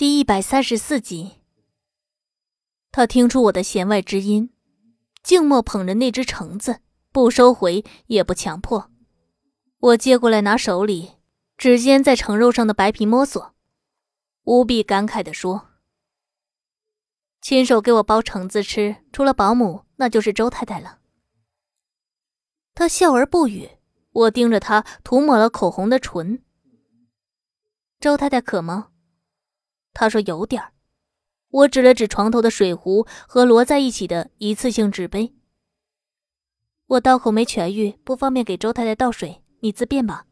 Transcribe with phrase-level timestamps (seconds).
[0.00, 1.42] 第一百三十四集，
[2.90, 4.50] 他听出我的弦外之音，
[5.22, 6.80] 静默捧着那只橙子，
[7.12, 8.90] 不收回也不强迫。
[9.78, 11.16] 我接过来拿手里，
[11.58, 13.54] 指尖在橙肉上的白皮摸索，
[14.44, 15.68] 无比感慨地说
[17.42, 21.00] ：“亲手给我剥橙子吃，除了保姆，那就是周太太了。”
[22.72, 23.68] 他笑而不语。
[24.12, 26.42] 我盯着他涂抹了口红的唇。
[28.00, 28.89] 周太太渴吗？
[29.92, 30.72] 他说有点儿，
[31.50, 35.34] 我指了指床头的水壶和摞在一起的一次性纸杯。
[36.86, 40.26] 我刀口没痊愈，不方便给周太太倒水，你自便吧。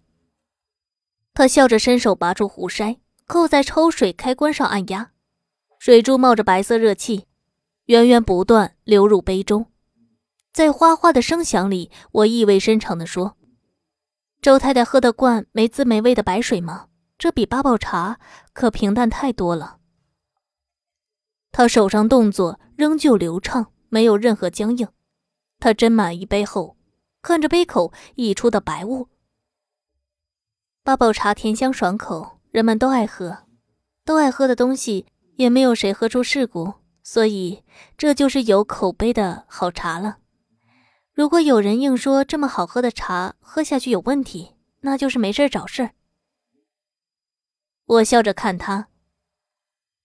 [1.35, 5.13] 他笑着伸手拔出壶塞，扣在抽水开关上按压，
[5.79, 7.27] 水珠冒着白色热气，
[7.85, 9.71] 源源不断流入杯中。
[10.53, 13.37] 在哗哗的声响里，我意味深长地说
[14.43, 16.87] ：“周太太喝得惯没滋没味的白水吗？”
[17.19, 18.21] 这比八宝茶
[18.53, 19.79] 可平淡太多了。
[21.51, 24.87] 他手上动作仍旧流畅，没有任何僵硬。
[25.59, 26.77] 他斟满一杯后，
[27.21, 29.09] 看着杯口溢出的白雾。
[30.85, 33.47] 八宝茶甜香爽口，人们都爱喝，
[34.05, 37.65] 都爱喝的东西也没有谁喝出事故，所以
[37.97, 40.19] 这就是有口碑的好茶了。
[41.13, 45.91] 如果有人硬说这么好喝的茶喝下去有问题，那就是没事找事儿。
[47.89, 48.89] 我笑着看他，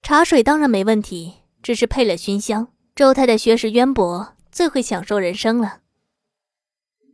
[0.02, 2.70] 茶水当然没问题，只是配了熏香。
[2.96, 5.82] 周太太学识渊博，最会享受人生了。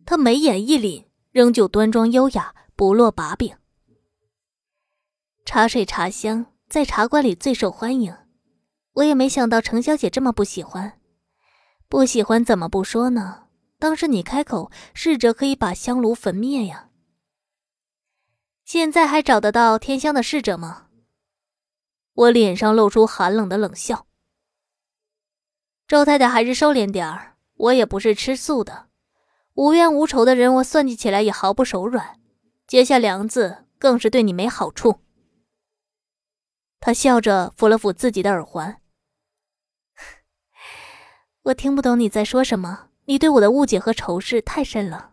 [0.06, 3.56] 他眉眼一凛，仍旧端庄优雅，不落把柄。
[5.44, 8.16] 茶水茶香在茶馆里最受欢迎，
[8.94, 11.00] 我也没想到程小姐这么不喜欢。
[11.88, 13.46] 不喜欢怎么不说呢？
[13.80, 16.89] 当时你开口，试着可以把香炉焚灭呀。
[18.70, 20.90] 现在还找得到天香的侍者吗？
[22.14, 24.06] 我脸上露出寒冷的冷笑。
[25.88, 28.90] 周太太还是收敛点儿，我也不是吃素的，
[29.56, 32.20] 无冤无仇的人，我算计起来也毫不手软。
[32.68, 35.00] 结下梁子更是对你没好处。
[36.80, 38.80] 他笑着抚了抚自己的耳环。
[41.42, 45.09] 我听不懂你在说什么，你对我的误解和仇视太深了。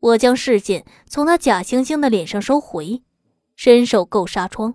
[0.00, 3.02] 我将视线从他假惺惺的脸上收回，
[3.54, 4.74] 伸手够纱窗。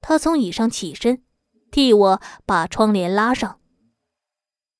[0.00, 1.22] 他从椅上起身，
[1.70, 3.58] 替我把窗帘拉上。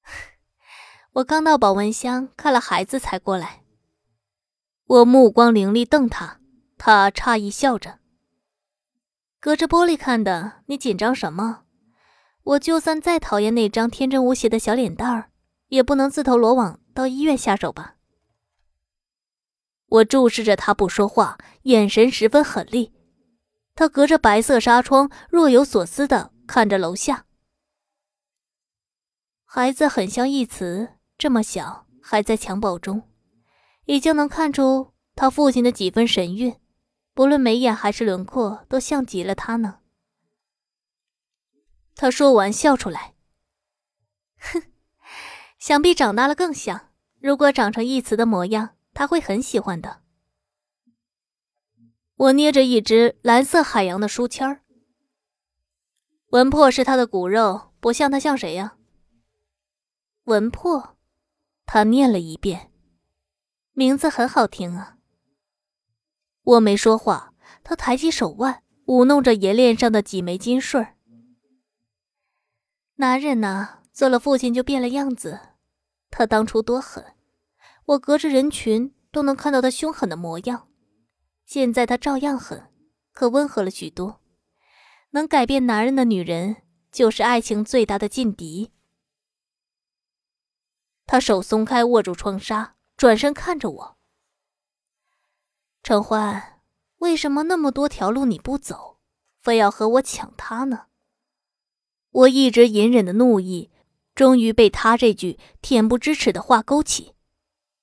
[1.14, 3.62] 我刚到保温箱看了孩子才过来。
[4.86, 6.40] 我目光凌厉瞪他，
[6.76, 8.00] 他诧异笑着。
[9.40, 11.62] 隔着玻璃看的，你紧张什么？
[12.42, 15.30] 我就算再讨厌那张天真无邪的小脸蛋儿，
[15.68, 17.93] 也不能自投罗网到医院下手吧？
[19.94, 22.92] 我注视着他不说话，眼神十分狠厉。
[23.76, 27.26] 他隔着白色纱窗，若有所思的看着楼下。
[29.44, 33.08] 孩子很像一慈，这么小还在襁褓中，
[33.84, 36.58] 已经能看出他父亲的几分神韵，
[37.14, 39.78] 不论眉眼还是轮廓，都像极了他呢。
[41.94, 43.14] 他说完笑出来，
[44.40, 44.60] 哼，
[45.60, 46.90] 想必长大了更像。
[47.20, 48.70] 如果长成一词的模样。
[48.94, 50.02] 他会很喜欢的。
[52.16, 54.62] 我捏着一只蓝色海洋的书签儿，
[56.28, 58.76] 文破是他的骨肉，不像他像谁呀？
[60.24, 60.96] 文破，
[61.66, 62.72] 他念了一遍，
[63.72, 64.96] 名字很好听啊。
[66.44, 70.96] 我没说话，他抬起手腕，舞弄着银链上的几枚金穗儿。
[72.96, 75.40] 男人呐，做了父亲就变了样子。
[76.10, 77.13] 他当初多狠。
[77.86, 80.68] 我隔着人群都能看到他凶狠的模样，
[81.44, 82.70] 现在他照样狠，
[83.12, 84.20] 可温和了许多。
[85.10, 88.72] 能改变男人的女人，就是爱情最大的劲敌。
[91.06, 93.96] 他手松开，握住窗纱，转身看着我。
[95.82, 96.62] 陈欢，
[96.96, 98.98] 为什么那么多条路你不走，
[99.42, 100.86] 非要和我抢他呢？
[102.10, 103.70] 我一直隐忍的怒意，
[104.14, 107.13] 终于被他这句恬不知耻的话勾起。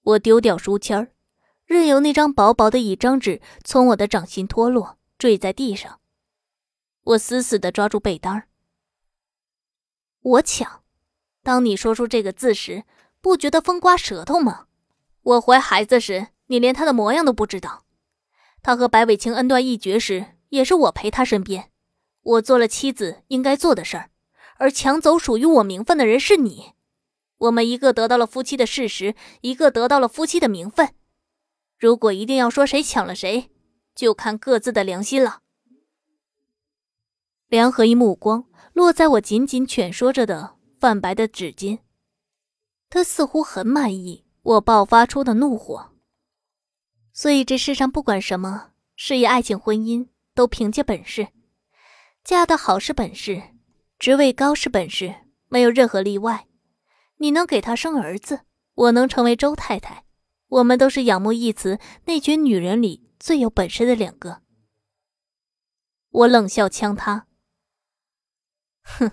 [0.04, 1.12] 我丢掉书签儿，
[1.66, 6.00] 任由那张薄薄的一张纸从我的掌心脱落，坠在地上。
[7.04, 8.48] 我死死地抓住被单儿。
[10.22, 10.84] 我抢。
[11.44, 12.84] 当你说出这个字时，
[13.20, 14.68] 不觉得风刮舌头吗？
[15.24, 17.86] 我怀孩子时，你连他的模样都不知道。
[18.62, 21.72] 他和白伟清恩断义绝时，也是我陪他身边。
[22.22, 24.12] 我做了妻子应该做的事儿，
[24.58, 26.74] 而抢走属于我名分的人是你。
[27.42, 30.94] 我们一个得到了夫妻的事实，一个得到了夫妻的名分。
[31.80, 33.50] 如果一定要说谁抢了谁，
[33.96, 35.40] 就看各自的良心了。
[37.48, 41.80] 梁和一目光落在我紧紧蜷缩着的泛白的指尖，
[42.90, 45.94] 他似乎很满意我爆发出的怒火。
[47.12, 51.30] 所以这世上不管什么事业、爱情、婚姻，都凭借本事。
[52.24, 53.42] 嫁得好是本事，
[53.98, 55.16] 职位高是本事，
[55.50, 56.48] 没有任何例外。
[57.22, 58.42] 你能给他生儿子，
[58.74, 60.06] 我能成为周太太，
[60.48, 64.42] 我们都是仰慕一词那群女人里最有本事的两个。
[66.10, 67.28] 我冷笑呛他
[68.82, 69.12] ：“哼，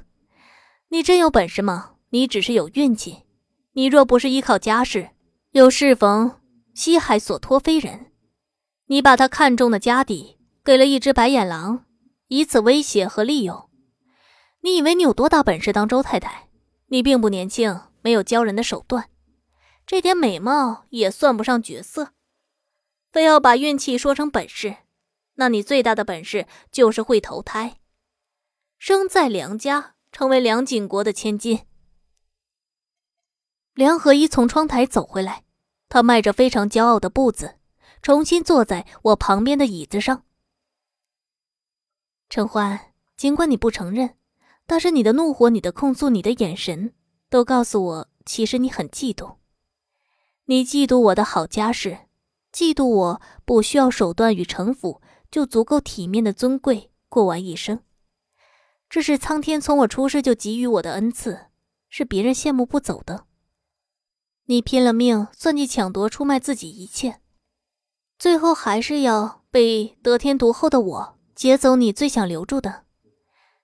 [0.88, 1.96] 你真有本事吗？
[2.08, 3.24] 你只是有运气。
[3.72, 5.10] 你若不是依靠家世，
[5.50, 6.40] 又适逢
[6.74, 8.12] 西海所托非人，
[8.86, 11.84] 你把他看中的家底给了一只白眼狼。”
[12.28, 13.68] 以此威胁和利用，
[14.62, 16.48] 你以为你有多大本事当周太太？
[16.90, 19.10] 你并不年轻，没有教人的手段，
[19.86, 22.14] 这点美貌也算不上绝色，
[23.12, 24.78] 非要把运气说成本事，
[25.34, 27.80] 那你最大的本事就是会投胎，
[28.78, 31.66] 生在梁家，成为梁景国的千金。
[33.74, 35.44] 梁和一从窗台走回来，
[35.90, 37.58] 他迈着非常骄傲的步子，
[38.00, 40.24] 重新坐在我旁边的椅子上。
[42.30, 44.16] 陈欢，尽管你不承认，
[44.64, 46.94] 但是你的怒火、你的控诉、你的眼神，
[47.30, 49.36] 都告诉我，其实你很嫉妒。
[50.46, 51.98] 你嫉妒我的好家世，
[52.52, 57.80] 嫉妒我不需要手段与城府就足够体面的尊贵过完一生。
[58.88, 61.46] 这是苍天从我出世就给予我的恩赐，
[61.90, 63.26] 是别人羡慕不走的。
[64.46, 67.20] 你拼了命算计、抢夺、出卖自己一切，
[68.18, 71.18] 最后还是要被得天独厚的我。
[71.34, 72.84] 劫走你最想留住的，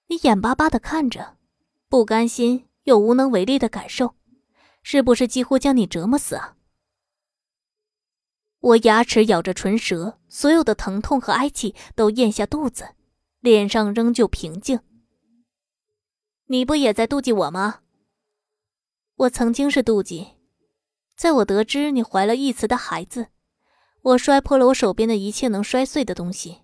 [0.06, 1.38] 你眼巴巴的看着，
[1.88, 4.14] 不甘心又无能为力的感受，
[4.82, 6.56] 是不是几乎将你折磨死啊？
[8.60, 12.94] 我牙齿咬着唇舌，所有的疼痛和哀气都咽下肚子，
[13.40, 14.80] 脸上仍旧平静。
[16.46, 17.80] 你不也在妒忌我吗？
[19.16, 20.34] 我曾经是妒忌，
[21.16, 23.28] 在我得知你怀了义慈的孩子，
[24.00, 26.62] 我摔破了我手边的一切能摔碎的东西。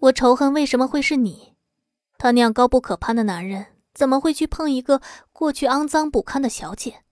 [0.00, 1.54] 我仇恨为什么会是你？
[2.18, 5.00] 他那样高不可攀的男人，怎么会去碰一个
[5.32, 7.02] 过去肮脏不堪的小姐，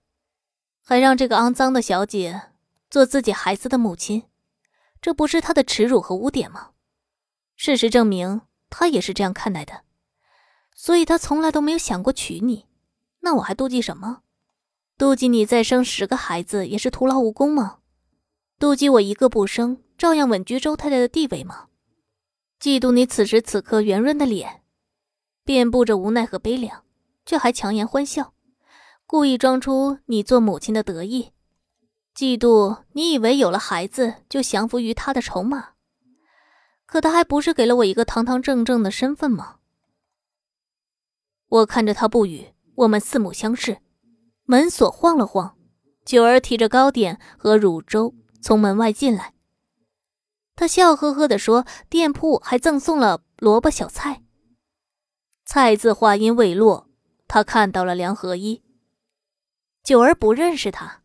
[0.83, 2.51] 还让这个肮脏的小姐
[2.91, 4.29] 做自己孩子的母亲？
[5.01, 6.73] 这不是他的耻辱和污点吗？
[7.55, 9.81] 事实证明，他也是这样看待的，
[10.75, 12.67] 所以他从来都没有想过娶你。
[13.21, 14.21] 那我还妒忌什么？
[14.95, 17.79] 妒忌你再生十个孩子也是徒劳无功吗？
[18.59, 21.69] 妒忌我一个不生，照样稳居周太太的地位吗？
[22.59, 24.61] 嫉妒你此时此刻圆润的脸，
[25.45, 26.83] 遍布着无奈和悲凉，
[27.23, 28.33] 却还强颜欢笑，
[29.05, 31.31] 故意装出你做母亲的得意。
[32.15, 35.73] 嫉妒你以为有了孩子就降服于他的筹码，
[36.87, 39.57] 可他还不是给了我一个堂堂正正的身份吗？
[41.47, 43.77] 我看着他不语，我们四目相视。
[44.45, 45.55] 门锁晃了晃，
[46.03, 49.33] 九儿提着糕点和乳粥从门外进来。
[50.55, 54.23] 他笑呵呵地说：“店铺还赠送了萝卜小菜。”
[55.45, 56.89] 菜字话音未落，
[57.27, 58.63] 他看到了梁合一。
[59.83, 61.03] 九儿不认识他，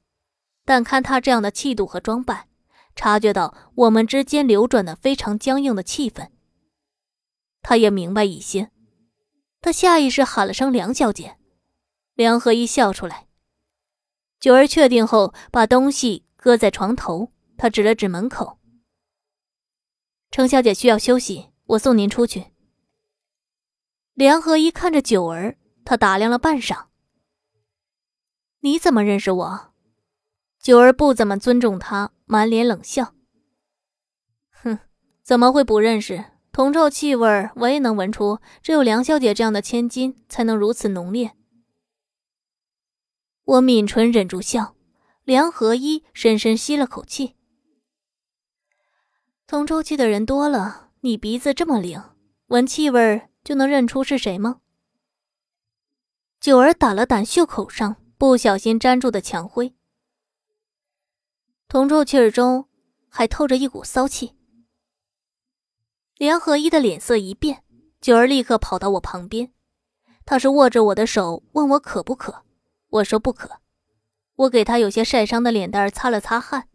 [0.64, 2.48] 但看他这样的气度和装扮，
[2.96, 6.30] 察觉到我们之间流转的非常僵硬的气氛。
[7.60, 8.70] 他也明白一些，
[9.60, 11.36] 他下意识喊了声“梁小姐”。
[12.16, 13.26] 梁合一笑出来。
[14.40, 18.58] 九儿确定后，把东西搁在床头，他指了指门口。
[20.30, 22.46] 程小姐需要休息，我送您出去。
[24.20, 26.88] 梁和一看着九儿，他打量了半晌。
[28.60, 29.72] 你怎么认识我？
[30.58, 33.14] 九儿不怎么尊重他，满脸冷笑。
[34.50, 34.78] 哼，
[35.22, 36.22] 怎么会不认识？
[36.52, 41.34] 铜臭气味我也能闻出，只有梁小姐这样的千金才能如此浓烈。
[43.44, 44.76] 我抿唇忍住笑，
[45.24, 47.36] 梁和一深深吸了口气。
[49.46, 52.02] 铜臭气的人多了，你鼻子这么灵，
[52.48, 54.60] 闻气味就能认出是谁吗？
[56.40, 59.74] 九儿打了掸袖口上不小心粘住的墙灰，
[61.68, 62.68] 铜臭气儿中
[63.08, 64.36] 还透着一股骚气。
[66.16, 67.64] 梁合一的脸色一变，
[68.00, 69.52] 九儿立刻跑到我旁边，
[70.24, 72.44] 他是握着我的手问我渴不渴，
[72.88, 73.60] 我说不渴，
[74.36, 76.68] 我给他有些晒伤的脸蛋擦了擦汗。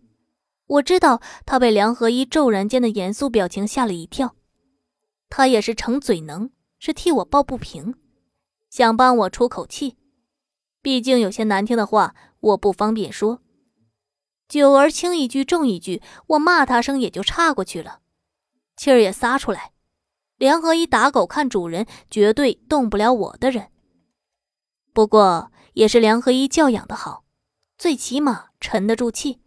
[0.67, 4.35] 我知道他被梁合一骤然间的严肃表情吓了一跳，
[5.29, 6.49] 他也是逞嘴能，
[6.85, 7.95] 是替我抱不平，
[8.69, 9.97] 想帮我出口气。
[10.83, 13.41] 毕竟有些难听的话我不方便说。
[14.47, 18.01] 九儿轻一句重一句，我骂他声也就岔过去了，
[18.77, 19.71] 气儿也撒出来。
[20.37, 23.71] 梁合一打狗看主人，绝对动不了我的人。
[24.93, 27.23] 不过也是梁合一教养的好，
[27.79, 29.39] 最起码沉得住气。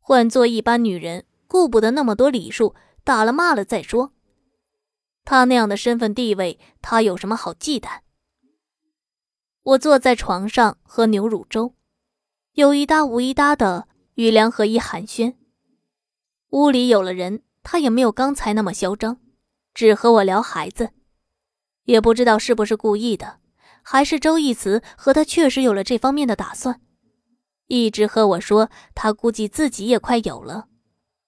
[0.00, 2.74] 换做一般女人，顾不得那么多礼数，
[3.04, 4.14] 打了骂了再说。
[5.30, 7.98] 他那样的身份地位，他有什么好忌惮？
[9.62, 11.74] 我坐在床上喝牛乳粥，
[12.54, 15.34] 有一搭无一搭的与梁合一寒暄。
[16.52, 19.20] 屋里有了人，他也没有刚才那么嚣张，
[19.74, 20.92] 只和我聊孩子。
[21.84, 23.40] 也不知道是不是故意的，
[23.82, 26.80] 还是周义慈和他确实有了这方面的打算，
[27.66, 30.68] 一直和我说他估计自己也快有了，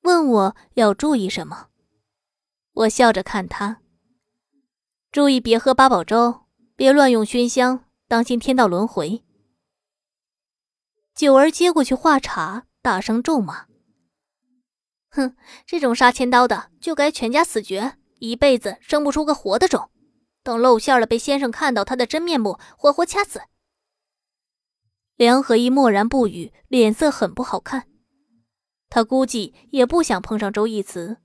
[0.04, 1.66] 问我要注意什么。
[2.72, 3.82] 我笑着看他，
[5.12, 6.42] 注意别喝八宝粥，
[6.76, 7.84] 别乱用熏香。
[8.06, 9.24] 当心天道轮回。
[11.16, 13.66] 九儿接过去话茬，大声咒骂
[15.10, 15.36] ：“哼，
[15.66, 19.90] 这种杀千刀的，就该全家死绝，一辈子生不出个活的种。
[20.44, 23.42] 等露馅了，被先生看到他的真面目，活活掐死。”
[25.16, 27.88] 梁和一默然不语，脸色很不好看。
[28.88, 31.18] 他估计也不想碰上周义慈，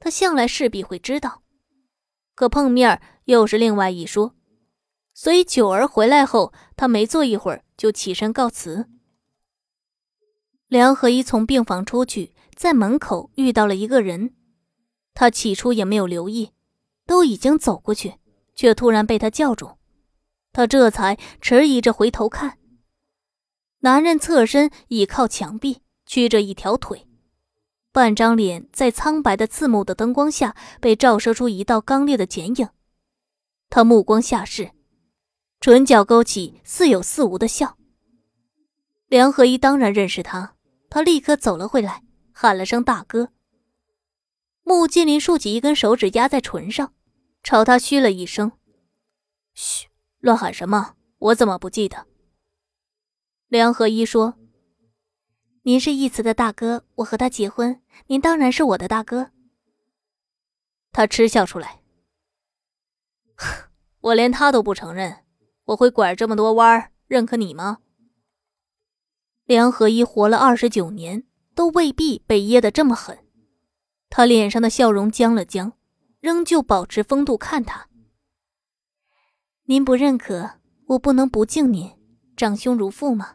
[0.00, 1.42] 他向来势必会知道，
[2.38, 4.36] 可碰面又是另外一说。
[5.12, 8.86] 所以九儿回来后，他没坐一会儿就起身告辞。
[10.68, 14.36] 梁合一从病房出去，在门口遇到了一个人，
[15.14, 16.52] 他起初也没有留意，
[17.06, 18.20] 都已经走过去，
[18.54, 19.76] 却突然被他叫住，
[20.52, 22.58] 他这才迟疑着回头看。
[23.80, 27.07] 男人侧身倚靠墙壁，屈着一条腿，
[27.98, 32.68] 半张脸在苍白的刺目的灯光下被照射出一道刚烈的剪影，
[33.70, 34.70] 他目光下视。
[35.58, 37.76] 唇角勾起似有似无的笑。
[39.08, 40.54] 梁合一当然认识他，
[40.88, 43.32] 他立刻走了回来，喊了声“大哥”。
[44.62, 46.94] 穆金林竖起一根手指压在唇上，
[47.42, 48.52] 朝他嘘了一声
[49.54, 49.88] ：“嘘，
[50.20, 50.94] 乱喊什么？
[51.18, 52.06] 我怎么不记得？”
[53.50, 54.37] 梁合一说
[55.68, 59.32] ：“您是义慈的大哥，我和他结婚，您当然是我的大哥。”
[60.92, 61.82] 他嗤笑出来
[64.00, 65.26] ：“我连他都不承认。”
[65.66, 67.80] 我会拐这么多弯儿，认可你吗？
[69.44, 73.18] 梁合一活了二十九年，都未必被噎得这么狠。
[74.08, 75.74] 他脸上的笑容僵了僵，
[76.20, 77.90] 仍旧保持风度看他。
[79.64, 81.94] 您不认可，我不能不敬您，
[82.34, 83.34] 长兄如父吗？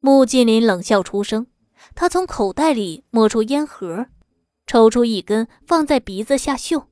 [0.00, 1.46] 穆金林冷笑出声，
[1.94, 4.06] 他从口袋里摸出烟盒，
[4.66, 6.88] 抽出一根放在鼻子下嗅。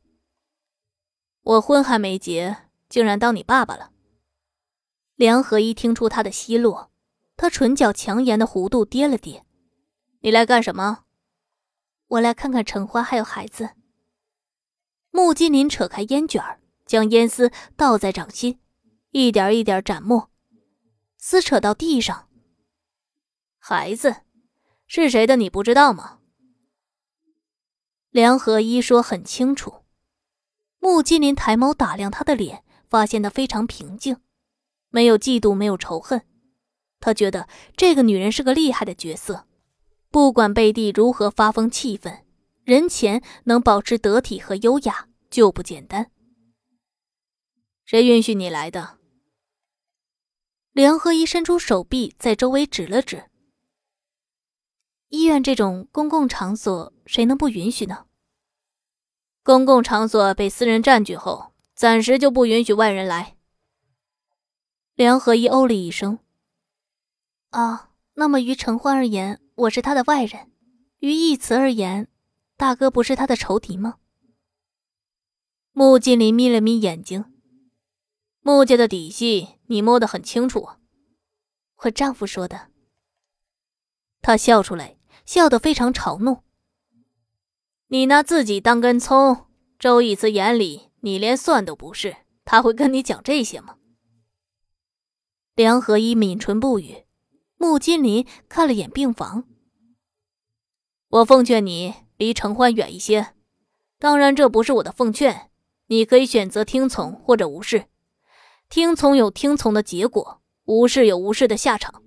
[1.42, 2.66] 我婚还没结。
[2.88, 3.90] 竟然当你爸爸了。
[5.16, 6.92] 梁合一听出他的奚落，
[7.36, 9.44] 他唇角强颜的弧度跌了跌。
[10.20, 11.04] 你来干什么？
[12.06, 13.70] 我来看看陈花还有孩子。
[15.10, 16.40] 穆金林扯开烟卷
[16.84, 18.60] 将烟丝倒在掌心，
[19.10, 20.30] 一点一点斩没，
[21.18, 22.25] 撕扯到地上。
[23.68, 24.18] 孩子
[24.86, 25.34] 是谁的？
[25.34, 26.20] 你不知道吗？
[28.10, 29.82] 梁合一说很清楚。
[30.78, 32.62] 穆金林抬眸打量他的脸。
[32.88, 34.18] 发现他非常平静，
[34.90, 36.24] 没有嫉妒，没有仇恨。
[37.00, 39.48] 他觉得这个女人是个厉害的角色，
[40.12, 42.24] 不管贝蒂如何发疯气愤，
[42.62, 46.12] 人前能保持得体和优雅就不简单。
[47.84, 48.98] 谁允许你来的？
[50.70, 53.24] 梁合一伸出手臂，在周围指了指。
[55.08, 58.06] 医院这种公共场所，谁能不允许呢？
[59.42, 61.52] 公共场所被私人占据后。
[61.76, 63.36] 暂时就不允许外人来。
[64.94, 66.20] 梁合一哦了一声。
[67.50, 70.46] 啊，那么于承欢而言，我是他的外人；
[71.00, 72.08] 于义慈而言，
[72.56, 73.96] 大哥不是他的仇敌吗？
[75.72, 77.26] 穆金林眯了眯眼睛。
[78.40, 80.70] 穆家的底细你摸得很清楚。
[81.82, 82.70] 我丈夫说的。
[84.22, 84.95] 他笑出来，
[85.26, 86.42] 笑得非常嘲弄。
[87.88, 89.46] 你拿自己当根葱，
[89.78, 90.90] 周义慈眼里。
[91.00, 93.76] 你连蒜都不是，他会跟你讲这些吗？
[95.54, 97.04] 梁合一抿唇不语。
[97.58, 99.44] 穆金林看了眼病房。
[101.08, 103.34] 我奉劝你离承欢远一些。
[103.98, 105.50] 当然，这不是我的奉劝，
[105.86, 107.86] 你可以选择听从或者无视。
[108.68, 112.02] 听从有听从的结果，无视有无视的下场。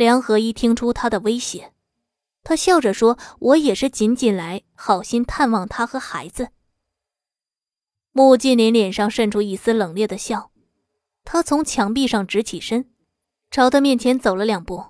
[0.00, 1.74] 梁合一听出他的威胁，
[2.42, 6.48] 他笑着说：“我也是仅仅来好心探望他和孩子。”
[8.12, 10.52] 穆金林脸上渗出一丝冷冽的笑，
[11.22, 12.90] 他从墙壁上直起身，
[13.50, 14.82] 朝他面前走了两步。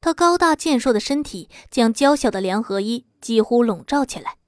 [0.00, 4.38] 他高大健硕的身体将娇小的梁合一几乎笼罩起来。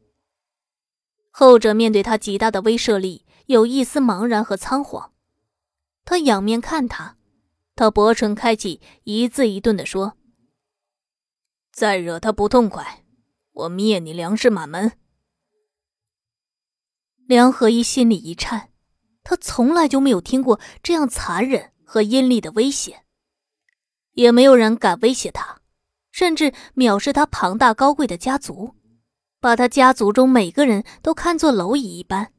[1.31, 5.13] 后者面对他极大的威慑力，有一丝茫然和仓皇。
[6.05, 7.17] 他仰面看他，
[7.79, 10.17] 他薄唇开启，一字一顿地说
[11.71, 13.05] ：“再惹他不痛快，
[13.53, 14.99] 我灭你梁氏满门。”
[17.29, 18.73] 梁和一心里一颤，
[19.23, 23.05] 他从来就没有听过这样残忍和阴厉的威胁，
[24.15, 25.61] 也没有人敢威胁他，
[26.11, 28.75] 甚至藐视他庞大高贵的家族，
[29.39, 32.33] 把他家族中每个人都看作蝼蚁一般。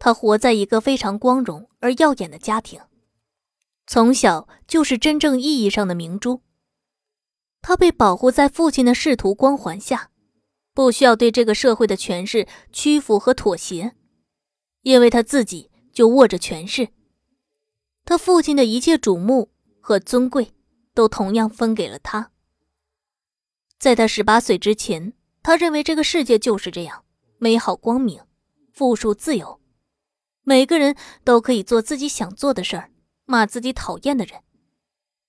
[0.00, 2.80] 他活在一个非常光荣而耀眼的家庭，
[3.94, 6.42] 从小就是真正意义上的明珠。
[7.62, 10.10] 他被保护在父亲的仕途光环下。
[10.72, 13.94] 不需要对这个社会的权势屈服和妥协，
[14.82, 16.88] 因为他自己就握着权势。
[18.04, 20.52] 他父亲的一切瞩目和尊贵，
[20.92, 22.32] 都同样分给了他。
[23.78, 27.04] 在他十八岁之前，他认为这个世界就是这样
[27.38, 28.20] 美好光明、
[28.72, 29.60] 富庶自由，
[30.42, 32.90] 每个人都可以做自己想做的事儿，
[33.24, 34.42] 骂自己讨厌的人。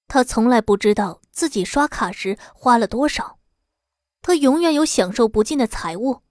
[0.08, 3.40] 他从来不知道自己刷卡时花了多少。
[4.22, 6.22] 他永远有享受不尽的财物，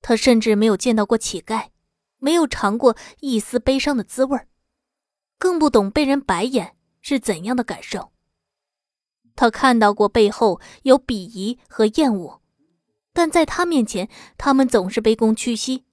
[0.00, 1.68] 他甚至没有见到过乞丐，
[2.18, 4.38] 没有尝过一丝悲伤的滋味
[5.38, 8.12] 更不懂被人白眼是怎样的感受。
[9.34, 12.40] 他看到过背后有鄙夷和厌恶，
[13.12, 15.84] 但在他面前，他们总是卑躬屈膝，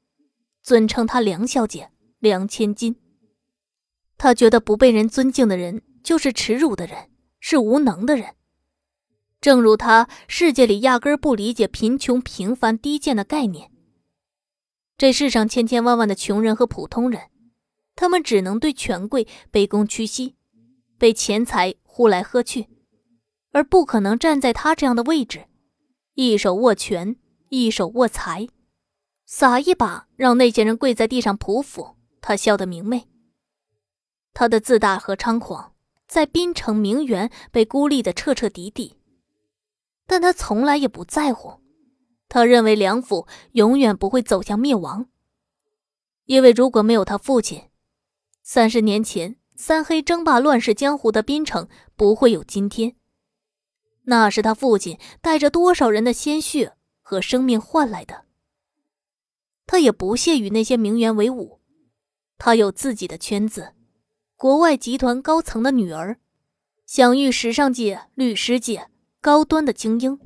[0.61, 2.99] 尊称他梁小姐、梁千金。
[4.17, 7.09] 他觉得不被人尊敬的人就是耻辱的人，
[7.39, 8.35] 是无能的人。
[9.39, 13.71] 正如他世界里压根不理解贫穷、平凡、低贱的概念。
[14.97, 17.29] 这世上千千万万的穷人和普通人，
[17.95, 20.35] 他们只能对权贵卑躬屈膝，
[20.97, 22.67] 被钱财呼来喝去，
[23.51, 25.45] 而不可能站在他这样的位置，
[26.15, 27.15] 一手握权，
[27.49, 28.47] 一手握财，
[29.27, 31.95] 撒一把让那些人跪在地上匍匐。
[32.19, 33.07] 他笑得明媚。
[34.39, 35.73] 他的自大和猖狂，
[36.07, 38.95] 在滨城名媛被孤立的彻彻底底。
[40.05, 41.59] 但他从来也不在乎，
[42.29, 45.09] 他认为梁府永远不会走向灭亡，
[46.25, 47.71] 因为如果没有他父亲，
[48.43, 52.95] 三十年前三黑争霸乱世江湖的滨城不会有今天。
[54.03, 58.25] 那是他父亲带着多少人的鲜血和生命换来的。
[59.65, 61.59] 他也不屑与那些名媛为伍，
[62.37, 63.73] 他有自己的圈子，
[64.37, 66.19] 国外集团高层的女儿，
[66.85, 68.87] 享誉时尚界、律师界。
[69.19, 70.19] 高端的精英，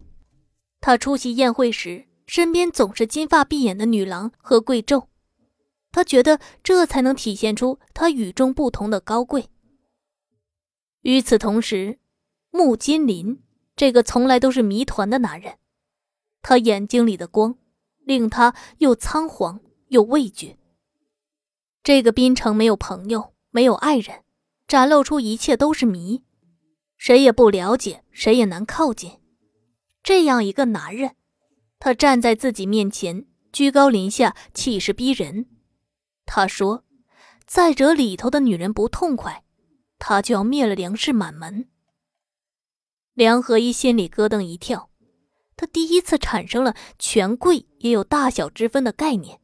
[0.82, 5.08] 她出席宴会时，身边总是金发碧眼的女郎和贵胄，
[5.94, 9.50] 他觉得这才能体现出他与众不同的高贵。
[11.04, 11.98] 与此同时，
[12.50, 13.42] 穆金林
[13.78, 15.58] 这个从来都是谜团的男人，
[16.42, 17.58] 他眼睛里的光
[18.02, 20.58] 令他又仓皇又畏惧。
[21.82, 24.24] 这个滨城没有朋友，没有爱人，
[24.68, 26.24] 展露出一切都是谜。
[26.98, 29.20] 谁也不了解，谁也难靠近。
[30.02, 31.16] 这样一个男人，
[31.78, 35.48] 他站在自己面前，居高临下，气势逼人。
[36.26, 36.86] 他说
[37.46, 39.44] ：“再惹里头的女人不痛快，
[40.00, 41.68] 他就要灭了梁氏满门。”
[43.14, 44.90] 梁和一心里咯噔一跳，
[45.58, 49.41] 他第一次产生了权贵也有大小之分的概念。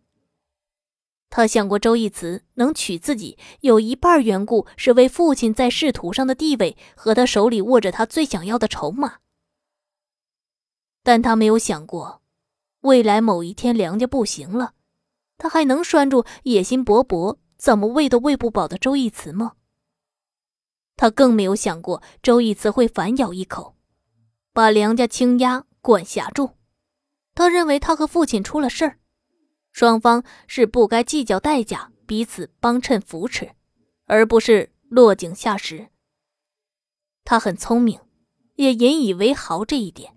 [1.29, 9.17] 他想过，周义慈能娶自己，有一半缘故是为父亲在仕途上的地位和他手里握着他最想要的筹码。
[11.03, 12.21] 但他没有想过，
[12.81, 14.73] 未来某一天梁家不行了，
[15.37, 19.53] 他还能拴住野心勃勃、怎么喂都喂不饱的周义慈吗？
[20.95, 23.75] 他更没有想过周义慈会反咬一口，
[24.53, 26.51] 把梁家倾压管辖住。
[27.35, 28.97] 他认为他和父亲出了事儿。
[29.77, 33.51] 双方是不该计较代价，彼此帮衬扶持，
[34.07, 35.89] 而不是落井下石。
[37.23, 37.99] 他很聪明，
[38.55, 40.15] 也引以为豪这一点。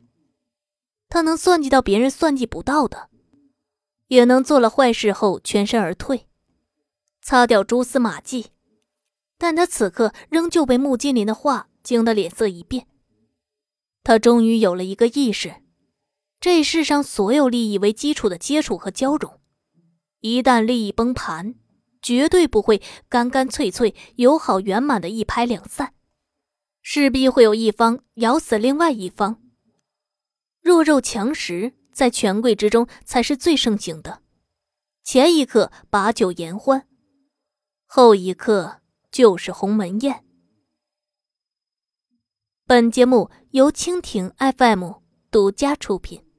[1.10, 3.10] 他能算计到别人算计不到的，
[4.06, 6.26] 也能做了坏事后全身而退，
[7.20, 8.52] 擦掉蛛丝马迹。
[9.36, 12.86] 但他此刻仍旧被穆金林的话惊得脸色一变。
[14.02, 15.56] 他终于有了一个意识：
[16.40, 19.38] 这世上所有利益为基础的接触和交融。
[20.20, 21.54] 一旦利益崩盘，
[22.02, 25.94] 绝对不会干干脆脆、友好圆满的一拍两散，
[26.82, 29.42] 势必会有一方咬死另外一方。
[30.60, 34.22] 弱肉强食在权贵之中才是最盛行的，
[35.02, 36.86] 前一刻把酒言欢，
[37.86, 40.24] 后一刻就是鸿门宴。
[42.66, 44.92] 本节目由蜻蜓 FM
[45.30, 46.29] 独家出品。